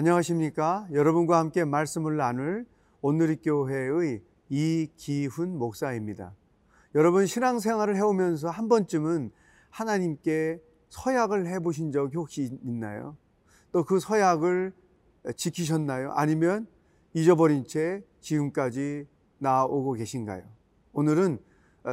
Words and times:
안녕하십니까? 0.00 0.88
여러분과 0.92 1.36
함께 1.38 1.62
말씀을 1.62 2.16
나눌 2.16 2.64
오늘의 3.02 3.42
교회의 3.42 4.22
이기훈 4.48 5.58
목사입니다. 5.58 6.34
여러분 6.94 7.26
신앙생활을 7.26 7.96
해오면서 7.96 8.48
한 8.48 8.66
번쯤은 8.70 9.30
하나님께 9.68 10.58
서약을 10.88 11.48
해보신 11.48 11.92
적이 11.92 12.16
혹시 12.16 12.58
있나요? 12.62 13.14
또 13.72 13.84
그 13.84 14.00
서약을 14.00 14.72
지키셨나요? 15.36 16.12
아니면 16.12 16.66
잊어버린 17.12 17.66
채 17.66 18.02
지금까지 18.20 19.06
나오고 19.36 19.92
계신가요? 19.92 20.44
오늘은 20.94 21.38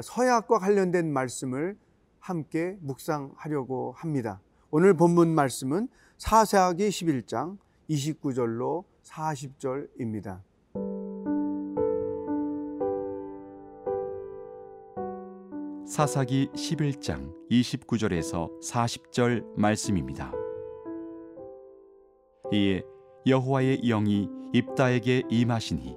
서약과 0.01 0.59
관련된 0.59 1.11
말씀을 1.11 1.77
함께 2.19 2.77
묵상하려고 2.79 3.95
합니다. 3.97 4.39
오늘 4.71 4.93
본문 4.93 5.35
말씀은 5.35 5.89
사사기 6.17 6.87
11장 6.87 7.57
29절로 7.89 8.83
40절입니다. 9.03 10.41
사사기 15.87 16.49
11장 16.53 17.33
29절에서 17.49 18.49
40절 18.61 19.45
말씀입니다. 19.55 20.33
이에 22.51 22.83
여호와의 23.25 23.81
영이 23.81 24.29
입다에게 24.53 25.23
임하시니 25.29 25.95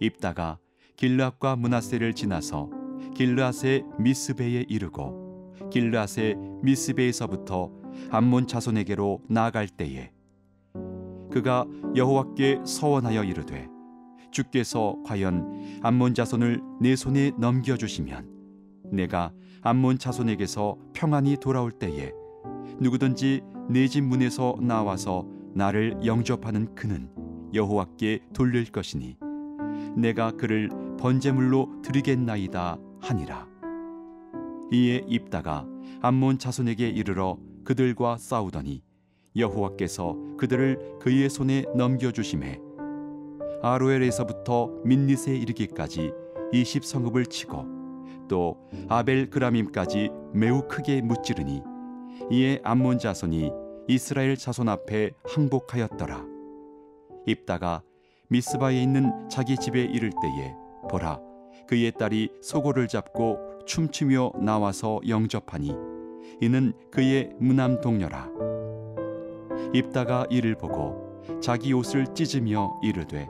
입다가 0.00 0.58
길르앗과 0.96 1.56
문하세를 1.56 2.14
지나서 2.14 2.70
길르앗의 3.14 3.84
미스베에 3.98 4.66
이르고 4.68 5.54
길르앗의 5.70 6.36
미스베에서부터 6.62 7.70
암몬 8.10 8.46
자손에게로 8.46 9.22
나아갈 9.28 9.68
때에 9.68 10.15
그가 11.36 11.66
여호와께 11.94 12.62
서원하여 12.64 13.22
이르되 13.22 13.68
주께서 14.30 14.96
과연 15.04 15.80
암몬 15.82 16.14
자손을 16.14 16.62
내 16.80 16.96
손에 16.96 17.32
넘겨 17.38 17.76
주시면 17.76 18.26
내가 18.90 19.32
암몬 19.60 19.98
자손에게서 19.98 20.78
평안히 20.94 21.36
돌아올 21.36 21.72
때에 21.72 22.10
누구든지 22.80 23.42
내 23.68 23.86
집 23.86 24.04
문에서 24.04 24.56
나와서 24.62 25.26
나를 25.52 25.98
영접하는 26.06 26.74
그는 26.74 27.10
여호와께 27.52 28.20
돌릴 28.32 28.72
것이니 28.72 29.18
내가 29.94 30.30
그를 30.30 30.70
번제물로 30.98 31.82
드리겠나이다 31.82 32.78
하니라. 33.00 33.46
이에 34.72 35.04
입다가 35.06 35.66
암몬 36.00 36.38
자손에게 36.38 36.88
이르러 36.88 37.36
그들과 37.64 38.16
싸우더니 38.16 38.85
여호와께서 39.36 40.16
그들을 40.38 40.98
그의 41.00 41.28
손에 41.28 41.64
넘겨 41.74 42.10
주심에 42.10 42.60
아로엘에서부터 43.62 44.70
민닛에 44.84 45.36
이르기까지 45.36 46.12
20 46.52 46.84
성읍을 46.84 47.26
치고 47.26 47.64
또 48.28 48.56
아벨 48.88 49.30
그라밈까지 49.30 50.10
매우 50.32 50.66
크게 50.68 51.00
무찌르니 51.00 51.62
이에 52.30 52.60
암몬 52.64 52.98
자손이 52.98 53.50
이스라엘 53.88 54.36
자손 54.36 54.68
앞에 54.68 55.12
항복하였더라. 55.24 56.24
입다가 57.26 57.82
미스바에 58.28 58.82
있는 58.82 59.28
자기 59.28 59.56
집에 59.56 59.82
이를 59.82 60.10
때에 60.10 60.54
보라 60.90 61.20
그의 61.68 61.92
딸이 61.92 62.30
소고를 62.42 62.88
잡고 62.88 63.64
춤추며 63.66 64.32
나와서 64.40 65.00
영접하니 65.06 65.72
이는 66.40 66.72
그의 66.90 67.32
무남 67.38 67.80
동녀라. 67.80 68.45
입다가 69.72 70.26
이를 70.30 70.56
보고 70.56 71.22
자기 71.40 71.72
옷을 71.72 72.06
찢으며 72.14 72.78
이르되 72.82 73.28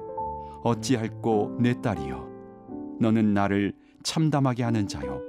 어찌할꼬 0.62 1.56
내 1.60 1.80
딸이여? 1.80 2.28
너는 3.00 3.34
나를 3.34 3.72
참담하게 4.02 4.62
하는 4.62 4.88
자요. 4.88 5.20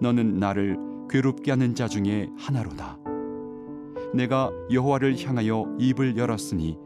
너는 0.00 0.38
나를 0.38 0.78
괴롭게 1.08 1.50
하는 1.52 1.74
자 1.74 1.86
중에 1.86 2.28
하나로다. 2.36 2.98
내가 4.14 4.50
여호와를 4.72 5.16
향하여 5.24 5.76
입을 5.78 6.16
열었으니 6.16 6.78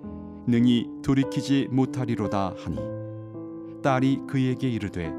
능히 0.47 0.89
돌이키지 1.03 1.69
못하리로다 1.71 2.55
하니. 2.59 2.79
딸이 3.83 4.23
그에게 4.27 4.69
이르되 4.69 5.13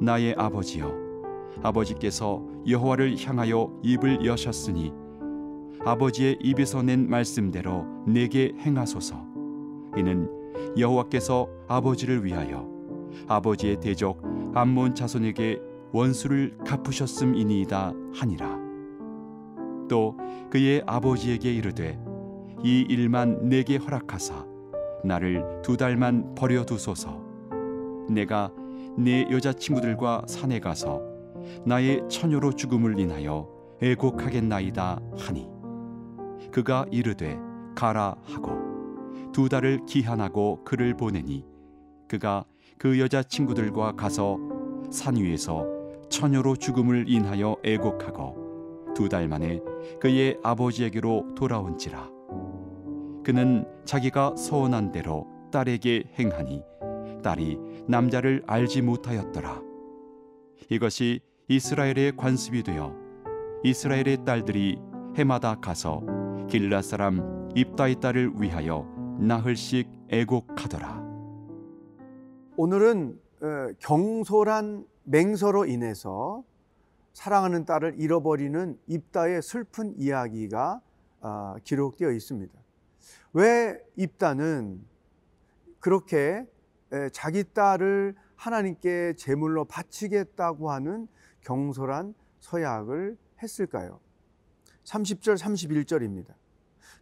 나의 0.00 0.34
아버지여 0.36 0.92
아버지께서 1.62 2.42
여호와를 2.66 3.16
향하여 3.18 3.72
입을 3.82 4.24
여셨으니 4.24 4.92
아버지의 5.84 6.38
입에서 6.42 6.82
낸 6.82 7.08
말씀대로 7.08 7.84
내게 8.06 8.52
행하소서. 8.58 9.16
이는 9.96 10.28
여호와께서 10.76 11.48
아버지를 11.68 12.24
위하여 12.24 12.68
아버지의 13.26 13.80
대적 13.80 14.20
암몬 14.54 14.94
자손에게 14.94 15.60
원수를 15.92 16.56
갚으셨음이니이다 16.66 17.92
하니라. 18.14 18.58
또 19.88 20.16
그의 20.50 20.82
아버지에게 20.86 21.52
이르되 21.52 21.98
이 22.62 22.84
일만 22.88 23.48
내게 23.48 23.76
허락하사 23.76 24.46
나를 25.04 25.62
두 25.62 25.76
달만 25.76 26.34
버려 26.34 26.64
두소서. 26.64 27.22
내가 28.10 28.52
내 28.96 29.26
여자친구들과 29.30 30.24
산에 30.26 30.60
가서 30.60 31.00
나의 31.64 32.02
처녀로 32.08 32.52
죽음을 32.52 32.98
인하여 32.98 33.48
애곡하겠나이다 33.80 35.00
하니 35.16 35.57
그가 36.52 36.86
이르되 36.90 37.38
가라 37.74 38.16
하고 38.24 38.50
두 39.32 39.48
달을 39.48 39.84
기한하고 39.86 40.64
그를 40.64 40.94
보내니 40.94 41.44
그가 42.08 42.44
그 42.78 42.98
여자 42.98 43.22
친구들과 43.22 43.92
가서 43.92 44.38
산 44.90 45.16
위에서 45.16 45.66
처녀로 46.08 46.56
죽음을 46.56 47.04
인하여 47.08 47.56
애곡하고 47.64 48.48
두 48.94 49.08
달 49.08 49.28
만에 49.28 49.60
그의 50.00 50.38
아버지에게로 50.42 51.34
돌아온지라. 51.36 52.10
그는 53.22 53.64
자기가 53.84 54.34
서원한 54.36 54.90
대로 54.90 55.26
딸에게 55.52 56.04
행하니 56.18 56.62
딸이 57.22 57.58
남자를 57.86 58.42
알지 58.46 58.82
못하였더라. 58.82 59.62
이것이 60.70 61.20
이스라엘의 61.48 62.16
관습이 62.16 62.62
되어 62.64 62.94
이스라엘의 63.62 64.24
딸들이 64.24 64.78
해마다 65.16 65.54
가서 65.54 66.02
길라 66.48 66.80
사람 66.80 67.50
입다의 67.54 68.00
딸을 68.00 68.40
위하여 68.40 68.86
나흘씩 69.20 69.86
애곡하더라. 70.08 71.06
오늘은 72.56 73.20
어, 73.42 73.46
경솔한 73.78 74.86
맹서로 75.04 75.66
인해서 75.66 76.42
사랑하는 77.12 77.66
딸을 77.66 78.00
잃어버리는 78.00 78.78
입다의 78.86 79.42
슬픈 79.42 79.92
이야기가 79.98 80.80
아, 81.20 81.56
기록되어 81.64 82.12
있습니다. 82.12 82.58
왜 83.34 83.78
입다는 83.96 84.80
그렇게 85.80 86.46
자기 87.12 87.44
딸을 87.44 88.14
하나님께 88.36 89.14
제물로 89.18 89.66
바치겠다고 89.66 90.70
하는 90.70 91.08
경솔한 91.42 92.14
서약을 92.40 93.18
했을까요? 93.42 94.00
30절 94.88 95.38
31절입니다. 95.38 96.34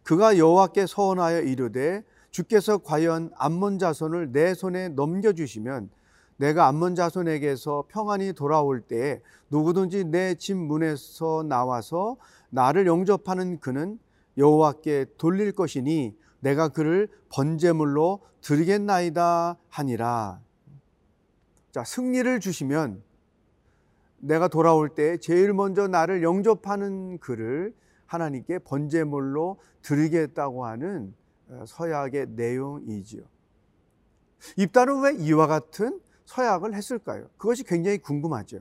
그가 0.03 0.37
여호와께 0.37 0.85
서원하여 0.87 1.41
이르되 1.41 2.03
주께서 2.31 2.77
과연 2.77 3.31
암몬 3.35 3.79
자손을 3.79 4.31
내 4.31 4.53
손에 4.53 4.89
넘겨 4.89 5.33
주시면 5.33 5.89
내가 6.37 6.67
암몬 6.67 6.95
자손에게서 6.95 7.85
평안히 7.87 8.33
돌아올 8.33 8.81
때에 8.81 9.21
누구든지 9.49 10.05
내 10.05 10.35
집 10.35 10.55
문에서 10.55 11.43
나와서 11.47 12.17
나를 12.49 12.85
영접하는 12.85 13.59
그는 13.59 13.99
여호와께 14.37 15.05
돌릴 15.17 15.51
것이니 15.53 16.15
내가 16.41 16.67
그를 16.67 17.09
번제물로 17.29 18.19
드리겠나이다 18.41 19.57
하니라. 19.69 20.39
자, 21.71 21.83
승리를 21.83 22.39
주시면 22.39 23.01
내가 24.19 24.47
돌아올 24.47 24.89
때 24.89 25.17
제일 25.17 25.53
먼저 25.53 25.87
나를 25.87 26.23
영접하는 26.23 27.17
그를 27.19 27.73
하나님께 28.07 28.59
번제물로 28.59 29.59
드리겠다고 29.81 30.65
하는 30.65 31.13
어, 31.49 31.63
서약의 31.65 32.27
내용이지요. 32.31 33.21
입다는 34.57 35.01
왜 35.01 35.15
이와 35.15 35.47
같은 35.47 35.99
서약을 36.25 36.73
했을까요? 36.73 37.29
그것이 37.37 37.63
굉장히 37.63 37.97
궁금하죠. 37.99 38.59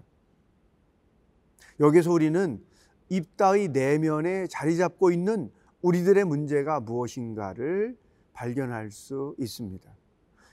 여기서 1.80 2.12
우리는 2.12 2.62
입다의 3.08 3.68
내면에 3.68 4.46
자리 4.46 4.76
잡고 4.76 5.10
있는 5.10 5.50
우리들의 5.82 6.24
문제가 6.24 6.80
무엇인가를 6.80 7.96
발견할 8.32 8.90
수 8.90 9.34
있습니다. 9.38 9.90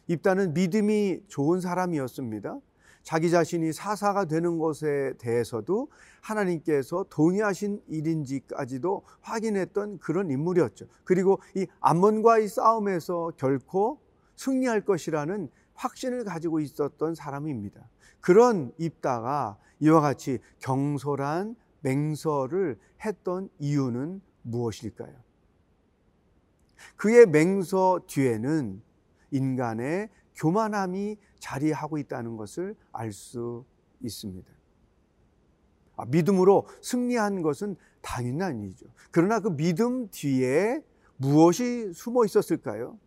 입다는 0.08 0.54
믿음이 0.54 1.24
좋은 1.28 1.62
사람이었습니다. 1.62 2.60
자기 3.04 3.30
자신이 3.30 3.74
사사가 3.74 4.26
되는 4.26 4.58
것에 4.58 5.14
대해서도 5.20 5.90
하나님께서 6.22 7.06
동의하신 7.10 7.82
일인지까지도 7.88 9.04
확인했던 9.22 10.00
그런 10.00 10.32
인물이었죠. 10.32 10.88
그리고 11.04 11.40
이 11.56 11.68
암몬과의 11.82 12.48
싸움에서 12.48 13.34
결코 13.38 14.00
승리할 14.38 14.86
것이라는 14.86 15.50
확신을 15.76 16.24
가지고 16.24 16.62
있었던 16.62 17.14
사람입니다. 17.14 17.88
그런 18.22 18.72
입다가 18.78 19.58
이와 19.80 20.00
같이 20.00 20.40
경솔한 20.60 21.56
맹서를 21.82 22.80
했던 23.06 23.50
이유는 23.60 24.22
무엇일까요? 24.44 25.14
그의 26.96 27.26
맹서 27.26 28.00
뒤에는 28.08 28.82
인간의 29.32 30.10
교만함이 30.36 31.18
자리하고 31.40 31.98
있다는 31.98 32.38
것을 32.38 32.76
알 32.92 33.12
수 33.12 33.66
있습니다. 34.02 34.52
아, 35.96 36.06
믿음으로 36.06 36.68
승리한 36.82 37.42
것은 37.42 37.76
당연한 38.02 38.60
일이죠. 38.62 38.88
그러나 39.12 39.40
그 39.40 39.56
믿음 39.56 40.10
뒤에 40.10 40.82
무엇이 41.18 41.94
숨어 41.94 42.26
있었을까요? 42.26 42.98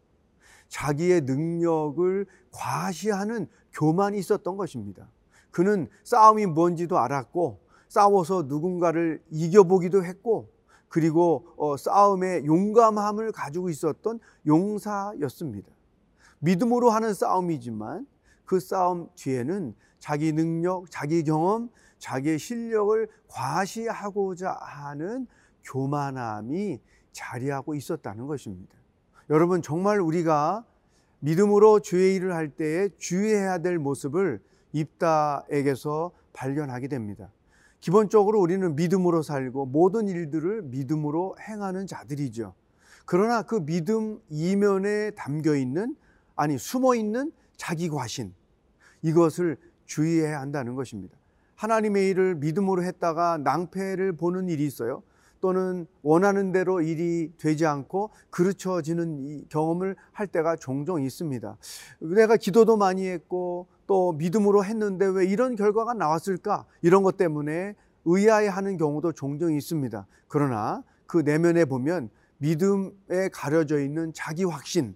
자기의 0.69 1.23
능력을 1.23 2.27
과시하는 2.53 3.49
교만이 3.73 4.19
있었던 4.19 4.57
것입니다. 4.57 5.09
그는 5.51 5.89
싸움이 6.05 6.47
뭔지도 6.47 6.99
알았고 6.99 7.61
싸워서 7.89 8.45
누군가를 8.45 9.23
이겨보기도 9.31 10.05
했고 10.05 10.51
그리고 10.89 11.47
어, 11.57 11.77
싸움에 11.77 12.45
용감함을 12.45 13.33
가지고 13.33 13.69
있었던 13.69 14.21
용사였습니다. 14.47 15.76
믿음으로 16.41 16.91
하는 16.91 17.15
싸움이지만 17.15 18.07
그 18.45 18.61
싸움 18.61 19.09
뒤에는 19.17 19.75
자기 19.99 20.33
능력, 20.33 20.91
자기 20.91 21.25
경험, 21.25 21.69
자기의 21.99 22.39
실력을 22.39 23.09
과시하고자 23.29 24.57
하는 24.61 25.27
교만함이 25.65 26.81
자리하고 27.13 27.75
있었다는 27.75 28.27
것입니다. 28.27 28.75
여러분 29.31 29.63
정말 29.63 30.01
우리가 30.01 30.65
믿음으로 31.21 31.81
주의 31.81 32.15
일을 32.15 32.35
할 32.35 32.51
때에 32.51 32.91
주의해야 32.99 33.59
될 33.59 33.79
모습을 33.79 34.41
입다에게서 34.73 36.13
발견하게 36.33 36.89
됩니다. 36.89 37.33
기본적으로 37.81 38.41
우리는 38.41 38.77
믿음으로 38.77 39.23
살고 39.23 39.67
모든 39.67 40.09
일들을 40.09 40.63
믿음으로 40.63 41.37
행하는 41.41 41.87
자들이죠. 41.87 42.55
그러나 43.07 43.43
그 43.43 43.65
믿음 43.65 44.21
이면에 44.29 45.13
담겨 45.13 45.55
있는 45.55 45.97
아니 46.37 46.59
숨어 46.59 46.95
있는 46.95 47.33
자기 47.57 47.89
과신 47.89 48.35
이것을 49.03 49.57
주의해야 49.87 50.41
한다는 50.41 50.75
것입니다. 50.75 51.17
하나님의 51.57 52.11
일을 52.11 52.35
믿음으로 52.37 52.83
했다가 52.85 53.39
낭패를 53.39 54.13
보는 54.13 54.49
일이 54.49 54.67
있어요. 54.67 55.03
또는 55.41 55.87
원하는 56.03 56.51
대로 56.53 56.81
일이 56.81 57.31
되지 57.39 57.67
않고 57.67 58.11
그르쳐지는 58.31 59.47
경험을 59.49 59.97
할 60.13 60.27
때가 60.27 60.57
종종 60.57 61.03
있습니다. 61.03 61.57
내가 62.01 62.37
기도도 62.37 62.77
많이 62.77 63.07
했고 63.07 63.67
또 63.87 64.13
믿음으로 64.13 64.65
했는데 64.65 65.07
왜 65.07 65.27
이런 65.27 65.57
결과가 65.57 65.95
나왔을까? 65.95 66.65
이런 66.83 67.03
것 67.03 67.17
때문에 67.17 67.75
의아해 68.05 68.49
하는 68.49 68.77
경우도 68.77 69.13
종종 69.13 69.53
있습니다. 69.53 70.07
그러나 70.29 70.83
그 71.07 71.19
내면에 71.19 71.65
보면 71.65 72.11
믿음에 72.39 73.29
가려져 73.33 73.81
있는 73.81 74.13
자기 74.15 74.45
확신, 74.45 74.95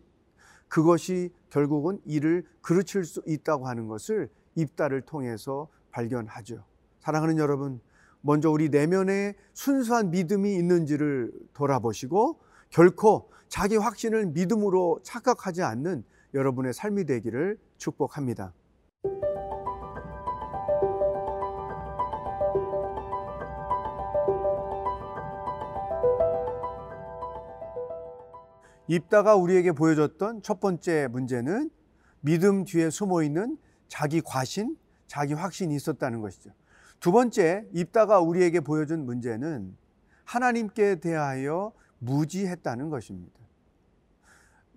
그것이 0.70 1.30
결국은 1.50 2.00
일을 2.06 2.46
그르칠 2.62 3.04
수 3.04 3.22
있다고 3.26 3.66
하는 3.66 3.88
것을 3.88 4.30
입다를 4.54 5.02
통해서 5.02 5.68
발견하죠. 5.90 6.64
사랑하는 7.00 7.38
여러분, 7.38 7.80
먼저 8.22 8.50
우리 8.50 8.68
내면에 8.68 9.34
순수한 9.52 10.10
믿음이 10.10 10.54
있는지를 10.54 11.32
돌아보시고 11.54 12.38
결코 12.70 13.30
자기 13.48 13.76
확신을 13.76 14.26
믿음으로 14.26 15.00
착각하지 15.02 15.62
않는 15.62 16.04
여러분의 16.34 16.72
삶이 16.72 17.04
되기를 17.04 17.58
축복합니다. 17.76 18.52
입다가 28.90 29.36
우리에게 29.36 29.70
보여줬던 29.70 30.42
첫 30.42 30.58
번째 30.58 31.06
문제는 31.12 31.70
믿음 32.22 32.64
뒤에 32.64 32.90
숨어 32.90 33.22
있는 33.22 33.56
자기 33.86 34.20
과신, 34.20 34.76
자기 35.06 35.32
확신이 35.32 35.76
있었다는 35.76 36.20
것이죠. 36.20 36.50
두 36.98 37.12
번째, 37.12 37.68
입다가 37.72 38.18
우리에게 38.18 38.58
보여준 38.58 39.06
문제는 39.06 39.76
하나님께 40.24 40.96
대하여 40.96 41.72
무지했다는 42.00 42.90
것입니다. 42.90 43.38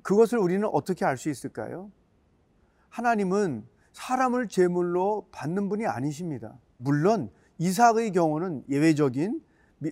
그것을 0.04 0.38
우리는 0.38 0.68
어떻게 0.72 1.06
알 1.06 1.18
수 1.18 1.32
있을까요? 1.32 1.92
하나님은 2.90 3.66
사람을 3.94 4.48
제물로 4.48 5.28
받는 5.32 5.70
분이 5.70 5.88
아니십니다. 5.88 6.56
물론 6.78 7.32
이삭의 7.58 8.12
경우는 8.12 8.66
예외적인 8.70 9.42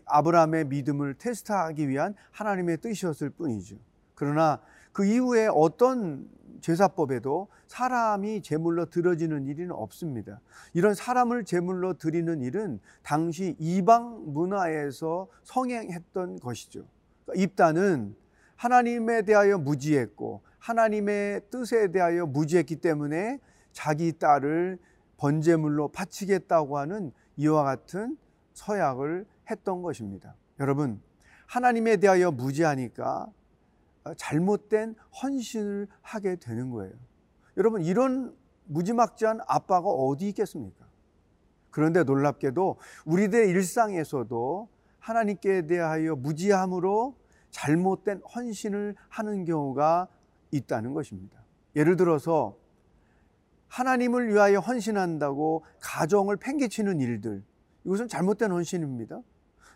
아브라함의 0.06 0.66
믿음을 0.66 1.16
테스트하기 1.16 1.90
위한 1.90 2.14
하나님의 2.30 2.78
뜻이었을 2.82 3.32
뿐이죠. 3.32 3.78
그러나 4.22 4.62
그 4.92 5.04
이후에 5.04 5.48
어떤 5.52 6.30
제사법에도 6.62 7.48
사람이 7.66 8.44
제물로 8.44 8.86
드려지는 8.86 9.48
일은 9.48 9.72
없습니다. 9.72 10.40
이런 10.76 10.94
사람을 10.94 11.44
제물로 11.44 11.96
드리는 11.96 12.40
일은 12.44 12.80
당시 13.02 13.56
이방 13.58 14.32
문화에서 14.32 15.28
성행했던 15.42 16.40
것이죠. 16.40 16.86
그러니까 17.26 17.44
입단은 17.44 18.16
하나님에 18.58 19.24
대하여 19.24 19.58
무지했고 19.58 20.44
하나님의 20.60 21.42
뜻에 21.50 21.92
대하여 21.92 22.28
무지했기 22.28 22.76
때문에 22.76 23.40
자기 23.72 24.20
딸을 24.20 24.78
번제물로 25.18 25.88
바치겠다고 25.88 26.78
하는 26.78 27.12
이와 27.38 27.64
같은 27.64 28.18
서약을 28.54 29.26
했던 29.50 29.82
것입니다. 29.82 30.36
여러분, 30.60 31.02
하나님에 31.48 31.98
대하여 31.98 32.30
무지하니까 32.30 33.26
어, 33.26 33.41
잘못된 34.18 34.96
헌신을 35.22 35.88
하게 36.02 36.36
되는 36.36 36.70
거예요. 36.70 36.94
여러분, 37.58 37.82
이런 37.82 38.36
무지막지한 38.66 39.42
아빠가 39.48 39.90
어디 39.90 40.30
있겠습니까? 40.30 40.86
그런데 41.70 42.04
놀랍게도 42.04 42.78
우리들 43.06 43.48
일상에서도 43.50 44.70
하나님께 45.00 45.68
대하여 45.68 46.16
무지함으로 46.16 47.16
잘못된 47.50 48.22
헌신을 48.36 48.96
하는 49.10 49.46
경우가 49.46 50.08
있다는 50.52 50.94
것입니다. 50.94 51.44
예를 51.76 51.96
들어서 51.96 52.58
하나님을 53.68 54.30
위하여 54.30 54.60
헌신한다고 54.60 55.64
가정을 55.80 56.38
팽개치는 56.38 57.00
일들, 57.00 57.44
이것은 57.86 58.08
잘못된 58.08 58.52
헌신입니다. 58.52 59.22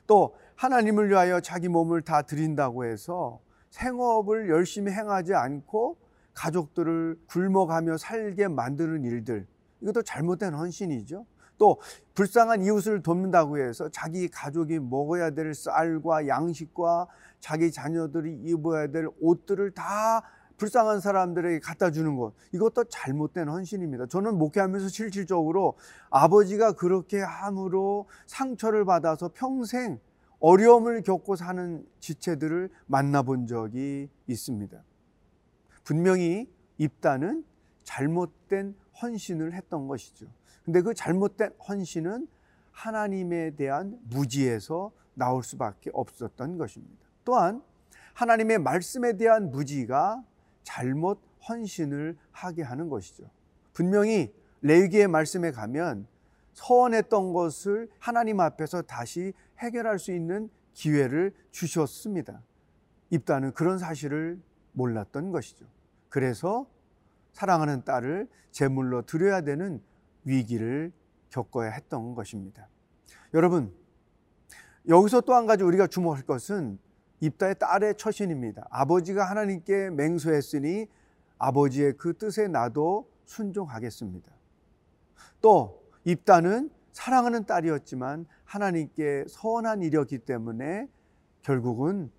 또 0.05 0.35
하나님을 0.55 1.09
위하여 1.09 1.39
자기 1.39 1.69
몸을 1.69 2.01
다 2.01 2.21
드린다고 2.21 2.85
해서 2.85 3.39
생업을 3.75 4.49
열심히 4.49 4.91
행하지 4.91 5.33
않고 5.33 5.97
가족들을 6.33 7.19
굶어가며 7.27 7.97
살게 7.97 8.47
만드는 8.47 9.03
일들 9.03 9.45
이것도 9.81 10.03
잘못된 10.03 10.53
헌신이죠. 10.53 11.25
또 11.57 11.79
불쌍한 12.13 12.63
이웃을 12.63 13.01
돕는다고 13.01 13.57
해서 13.57 13.89
자기 13.89 14.27
가족이 14.27 14.79
먹어야 14.79 15.31
될 15.31 15.53
쌀과 15.53 16.27
양식과 16.27 17.07
자기 17.39 17.71
자녀들이 17.71 18.41
입어야 18.45 18.87
될 18.87 19.07
옷들을 19.21 19.71
다 19.71 20.23
불쌍한 20.57 21.01
사람들에게 21.01 21.59
갖다 21.59 21.91
주는 21.91 22.15
것 22.15 22.33
이것도 22.53 22.85
잘못된 22.85 23.49
헌신입니다. 23.49 24.07
저는 24.07 24.37
목회하면서 24.37 24.87
실질적으로 24.87 25.77
아버지가 26.09 26.73
그렇게 26.73 27.21
함으로 27.21 28.07
상처를 28.25 28.85
받아서 28.85 29.31
평생 29.33 29.99
어려움을 30.39 31.01
겪고 31.01 31.35
사는 31.35 31.85
지체들을 31.99 32.69
만나본 32.87 33.47
적이 33.47 34.09
있습니다. 34.27 34.83
분명히 35.83 36.49
입다는 36.77 37.45
잘못된 37.83 38.75
헌신을 39.01 39.53
했던 39.53 39.87
것이죠. 39.87 40.27
근데 40.63 40.81
그 40.81 40.93
잘못된 40.93 41.51
헌신은 41.67 42.27
하나님에 42.71 43.51
대한 43.51 43.97
무지에서 44.09 44.91
나올 45.13 45.43
수밖에 45.43 45.91
없었던 45.93 46.57
것입니다. 46.57 47.05
또한 47.23 47.61
하나님의 48.13 48.59
말씀에 48.59 49.17
대한 49.17 49.51
무지가 49.51 50.23
잘못 50.63 51.19
헌신을 51.47 52.17
하게 52.31 52.63
하는 52.63 52.89
것이죠. 52.89 53.29
분명히 53.73 54.33
레위기의 54.61 55.07
말씀에 55.07 55.51
가면 55.51 56.07
서원했던 56.53 57.33
것을 57.33 57.89
하나님 57.99 58.39
앞에서 58.39 58.81
다시 58.81 59.33
해결할 59.59 59.99
수 59.99 60.11
있는 60.11 60.49
기회를 60.73 61.33
주셨습니다. 61.51 62.41
입다는 63.09 63.53
그런 63.53 63.77
사실을 63.77 64.39
몰랐던 64.73 65.31
것이죠. 65.31 65.65
그래서 66.09 66.67
사랑하는 67.33 67.83
딸을 67.83 68.27
제물로 68.51 69.01
드려야 69.03 69.41
되는 69.41 69.81
위기를 70.23 70.91
겪어야 71.29 71.71
했던 71.71 72.15
것입니다. 72.15 72.67
여러분, 73.33 73.73
여기서 74.87 75.21
또 75.21 75.33
한 75.33 75.45
가지 75.45 75.63
우리가 75.63 75.87
주목할 75.87 76.23
것은 76.23 76.79
입다의 77.19 77.55
딸의 77.59 77.95
처신입니다. 77.97 78.67
아버지가 78.69 79.23
하나님께 79.23 79.89
맹세했으니 79.89 80.87
아버지의 81.37 81.93
그 81.97 82.17
뜻에 82.17 82.47
나도 82.47 83.09
순종하겠습니다. 83.25 84.31
또 85.41 85.83
입다는 86.03 86.69
사랑하는 86.95 87.45
딸이었지만 87.45 88.25
하나님께 88.45 89.25
서운한 89.27 89.81
일이었기 89.81 90.19
때문에 90.19 90.87
결국은 91.41 92.09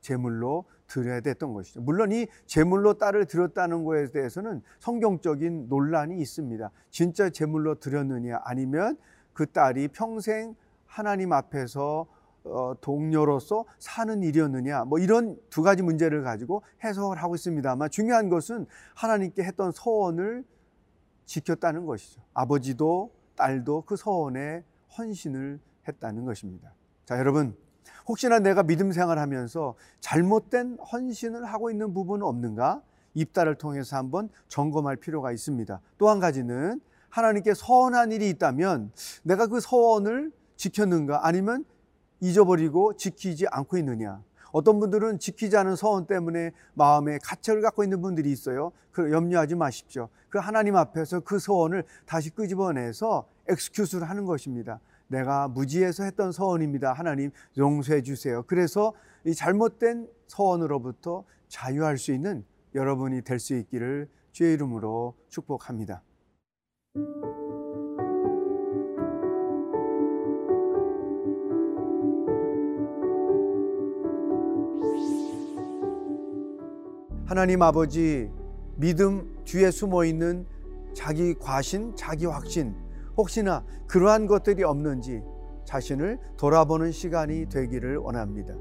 제물로 0.00 0.64
드려야 0.86 1.20
됐던 1.20 1.52
것이죠. 1.52 1.80
물론 1.80 2.12
이 2.12 2.28
제물로 2.46 2.94
딸을 2.94 3.26
드렸다는 3.26 3.84
것에 3.84 4.12
대해서는 4.12 4.62
성경적인 4.78 5.68
논란이 5.68 6.16
있습니다. 6.20 6.70
진짜 6.90 7.28
제물로 7.28 7.80
드렸느냐 7.80 8.40
아니면 8.44 8.96
그 9.32 9.46
딸이 9.46 9.88
평생 9.88 10.54
하나님 10.86 11.32
앞에서 11.32 12.06
어, 12.44 12.74
동료로서 12.80 13.64
사는 13.80 14.22
일이었느냐 14.22 14.84
뭐 14.84 15.00
이런 15.00 15.36
두 15.50 15.62
가지 15.62 15.82
문제를 15.82 16.22
가지고 16.22 16.62
해석을 16.84 17.18
하고 17.18 17.34
있습니다만 17.34 17.90
중요한 17.90 18.28
것은 18.28 18.66
하나님께 18.94 19.42
했던 19.42 19.72
서원을 19.72 20.44
지켰다는 21.26 21.84
것이죠. 21.84 22.22
아버지도 22.32 23.19
딸도 23.40 23.84
그 23.86 23.96
서원에 23.96 24.62
헌신을 24.98 25.58
했다는 25.88 26.26
것입니다. 26.26 26.74
자, 27.06 27.18
여러분 27.18 27.56
혹시나 28.06 28.38
내가 28.38 28.62
믿음 28.62 28.92
생활하면서 28.92 29.76
잘못된 30.00 30.76
헌신을 30.92 31.46
하고 31.46 31.70
있는 31.70 31.94
부분은 31.94 32.24
없는가? 32.26 32.82
입다를 33.14 33.54
통해서 33.56 33.96
한번 33.96 34.28
점검할 34.48 34.96
필요가 34.96 35.32
있습니다. 35.32 35.80
또 35.98 36.08
한 36.10 36.20
가지는 36.20 36.80
하나님께 37.08 37.54
서원한 37.54 38.12
일이 38.12 38.28
있다면 38.28 38.92
내가 39.22 39.46
그 39.46 39.58
서원을 39.58 40.32
지켰는가? 40.56 41.26
아니면 41.26 41.64
잊어버리고 42.20 42.96
지키지 42.96 43.46
않고 43.50 43.78
있느냐? 43.78 44.22
어떤 44.52 44.80
분들은 44.80 45.18
지키지 45.18 45.56
않은 45.56 45.76
서원 45.76 46.06
때문에 46.06 46.52
마음에 46.74 47.18
가책을 47.22 47.62
갖고 47.62 47.84
있는 47.84 48.00
분들이 48.00 48.30
있어요. 48.32 48.72
그 48.92 49.10
염려하지 49.12 49.54
마십시오. 49.54 50.08
그 50.28 50.38
하나님 50.38 50.76
앞에서 50.76 51.20
그 51.20 51.38
서원을 51.38 51.84
다시 52.06 52.30
끄집어내서 52.30 53.26
엑스큐스를 53.48 54.08
하는 54.08 54.24
것입니다. 54.24 54.80
내가 55.08 55.48
무지해서 55.48 56.04
했던 56.04 56.32
서원입니다. 56.32 56.92
하나님 56.92 57.30
용서해 57.58 58.02
주세요. 58.02 58.44
그래서 58.46 58.92
이 59.24 59.34
잘못된 59.34 60.08
서원으로부터 60.28 61.24
자유할 61.48 61.98
수 61.98 62.12
있는 62.12 62.44
여러분이 62.74 63.22
될 63.22 63.40
수 63.40 63.54
있기를 63.56 64.08
주의 64.32 64.54
이름으로 64.54 65.14
축복합니다. 65.28 66.02
하나님 77.30 77.62
아버지 77.62 78.28
믿음 78.74 79.36
뒤에 79.44 79.70
숨어 79.70 80.04
있는 80.04 80.44
자기 80.92 81.32
과신, 81.34 81.94
자기 81.94 82.26
확신, 82.26 82.74
혹시나 83.16 83.64
그러한 83.86 84.26
것들이 84.26 84.64
없는지 84.64 85.22
자신을 85.64 86.18
돌아보는 86.36 86.90
시간이 86.90 87.46
되기를 87.48 87.98
원합니다. 87.98 88.56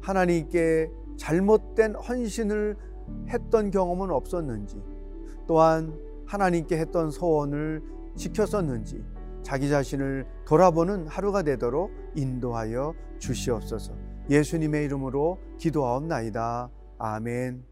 하나님께 0.00 0.90
잘못된 1.16 1.94
헌신을 1.94 2.76
했던 3.28 3.70
경험은 3.70 4.10
없었는지, 4.10 4.82
또한 5.46 5.96
하나님께 6.26 6.78
했던 6.78 7.12
소원을 7.12 7.84
지켰었는지, 8.16 9.04
자기 9.44 9.68
자신을 9.70 10.26
돌아보는 10.44 11.06
하루가 11.06 11.42
되도록 11.44 11.92
인도하여 12.16 12.94
주시옵소서. 13.20 13.92
예수님의 14.28 14.86
이름으로 14.86 15.38
기도하옵나이다. 15.58 16.68
아멘. 16.98 17.71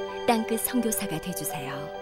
땅끝 0.31 0.61
선교사가 0.61 1.19
되주세요. 1.19 2.00